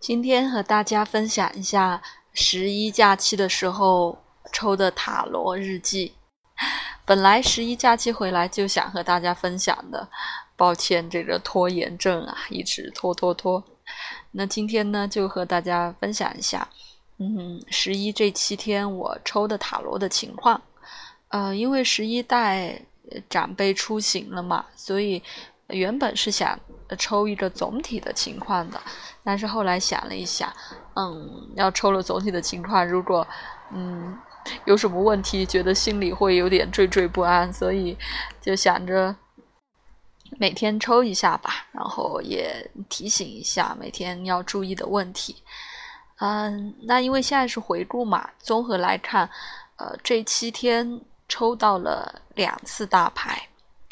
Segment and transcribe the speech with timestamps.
[0.00, 2.00] 今天和大家分享一下
[2.32, 4.16] 十一假期的时候
[4.52, 6.14] 抽的塔罗日记。
[7.04, 10.08] 本来十一假期回来就想和大家分享的，
[10.56, 13.62] 抱歉，这个拖延症啊，一直拖拖拖。
[14.30, 16.68] 那今天呢，就和大家分享一下，
[17.18, 20.62] 嗯，十一这七天我抽的塔罗的情况。
[21.28, 22.80] 呃，因为十一带
[23.28, 25.22] 长辈出行了嘛，所以
[25.68, 26.58] 原本是想
[26.98, 28.80] 抽一个总体的情况的，
[29.22, 30.54] 但是后来想了一下，
[30.94, 33.26] 嗯，要抽了总体的情况，如果
[33.72, 34.18] 嗯。
[34.64, 37.94] 有什么问题，觉得心里会有点惴惴不安，所以
[38.40, 39.14] 就想着
[40.38, 45.42] 每天抽一下吧，然后也提醒一下每天要注意的问题。
[46.20, 49.28] 嗯，那因为现在是回顾嘛，综合来看，
[49.76, 50.98] 呃，这七天
[51.28, 53.48] 抽到了两次大牌，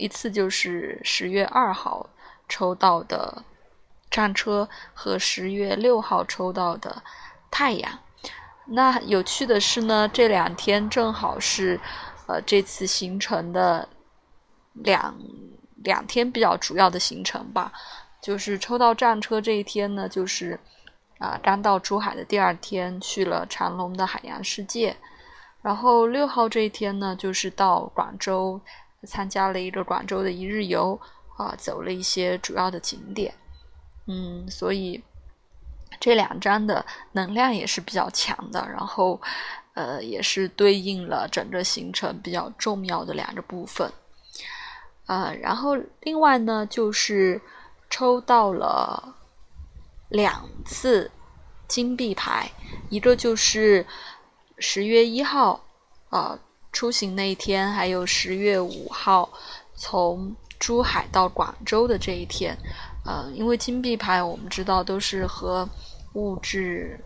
[0.00, 2.08] 一次就是十月二号
[2.48, 3.44] 抽到的
[4.10, 7.02] 战车和十月六号抽到的
[7.50, 7.98] 太阳。
[8.64, 11.78] 那有趣的是呢，这两天正好是，
[12.26, 13.88] 呃，这次行程的
[14.72, 15.14] 两
[15.76, 17.72] 两天比较主要的行程吧。
[18.22, 20.58] 就是抽到战车这一天呢，就是
[21.18, 24.96] 啊，刚到珠海的第二天去了长隆的海洋世界。
[25.62, 28.60] 然后六号这一天呢，就是到广州
[29.04, 31.00] 参加了一个广州的一日游
[31.36, 33.34] 啊，走了一些主要的景点。
[34.06, 35.02] 嗯，所以。
[35.98, 39.20] 这两张的能量也是比较强的，然后，
[39.74, 43.92] 呃，也是对应了整个行程比较重要的两个部分，
[45.06, 47.42] 呃，然后另外呢，就是
[47.90, 49.16] 抽到了
[50.08, 51.10] 两次
[51.66, 52.50] 金币牌，
[52.88, 53.84] 一个就是
[54.58, 55.64] 十月一号，
[56.10, 56.38] 呃，
[56.72, 59.28] 出行那一天，还有十月五号
[59.74, 62.56] 从珠海到广州的这一天，
[63.04, 65.68] 呃，因为金币牌我们知道都是和
[66.12, 67.00] 物质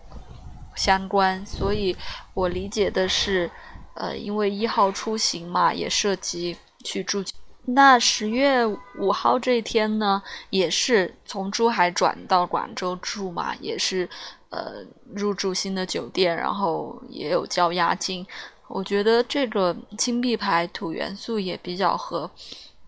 [0.75, 1.97] 相关，所以
[2.35, 3.51] 我理解的是，
[3.95, 7.25] 呃，因为一号出行嘛，也涉及去住。
[7.67, 8.67] 那十月
[8.99, 14.07] 五号这一天呢，也是从珠海转到广州住嘛，也是
[14.51, 18.27] 呃入住新的酒店，然后也有交押金。
[18.69, 22.31] 我觉得这个金币牌土元素也比较和，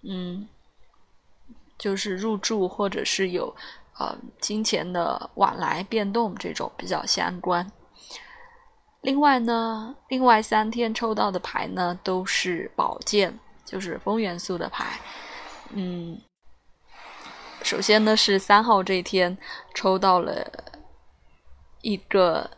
[0.02, 0.48] 嗯，
[1.78, 3.54] 就是入住或者是有。
[3.98, 7.72] 呃，金钱的往来变动这种比较相关。
[9.00, 15.00] 另外呢，另外三天抽到的牌呢都是宝剑，就是风元素的牌。
[15.70, 16.20] 嗯，
[17.62, 19.38] 首先呢是三号这一天
[19.72, 20.46] 抽到了
[21.80, 22.50] 一个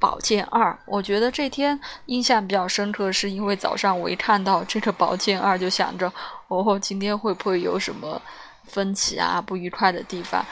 [0.00, 6.12] 宝剑二，我觉得这天印象比较深刻，是因为早上我一看到这个宝剑二，就想着
[6.48, 8.20] 哦，今天会不会有什么？
[8.64, 10.44] 分歧啊，不愉快的地方，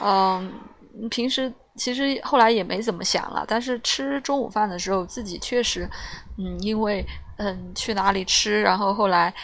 [0.00, 0.50] 嗯，
[1.10, 5.86] 平时其实后来也没怎么想了，但是吃中午饭的时候，自己确实，
[6.38, 7.04] 嗯，因为
[7.36, 9.34] 嗯去哪里吃，然后后来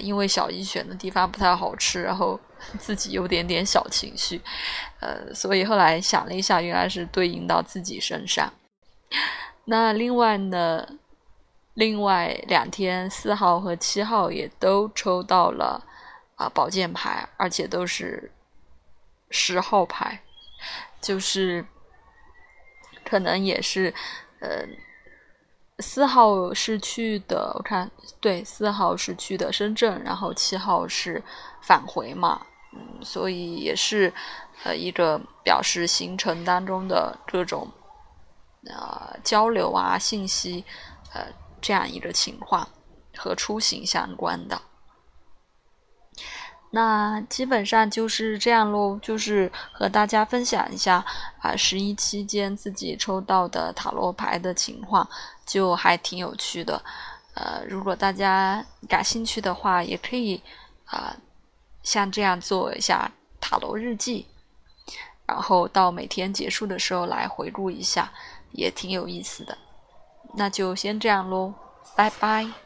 [0.00, 2.40] 因为小姨选的地方不太好吃，然后
[2.80, 4.40] 自己有点点小情绪，
[4.98, 8.52] 呃，所以后来想了一下，原来是对应到自己身上。
[9.66, 10.98] 那另外呢，
[11.74, 15.84] 另外两天四号和七号也都抽到了。
[16.36, 18.30] 啊，宝剑牌，而且都是
[19.30, 20.20] 十号牌，
[21.00, 21.64] 就是
[23.06, 23.94] 可能也是，
[24.40, 24.66] 呃，
[25.78, 27.90] 四号是去的，我看
[28.20, 31.24] 对，四号是去的深圳，然后七号是
[31.62, 34.12] 返回嘛，嗯，所以也是
[34.64, 37.72] 呃一个表示行程当中的各种
[38.68, 40.64] 呃交流啊信息，
[41.12, 41.26] 呃
[41.60, 42.68] 这样一个情况
[43.16, 44.60] 和出行相关的。
[46.70, 51.02] 那基本上就是这样喽，就是和大家分享一下
[51.40, 55.08] 啊，十一期间自己抽到的塔罗牌的情况，
[55.46, 56.82] 就还挺有趣的。
[57.34, 60.42] 呃，如果大家感兴趣的话，也可以
[60.86, 61.16] 啊，
[61.82, 63.10] 像这样做一下
[63.40, 64.26] 塔罗日记，
[65.26, 68.12] 然后到每天结束的时候来回顾一下，
[68.52, 69.56] 也挺有意思的。
[70.34, 71.54] 那就先这样喽，
[71.96, 72.65] 拜拜。